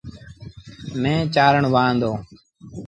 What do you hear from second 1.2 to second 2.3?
چآرڻ وهآن دو۔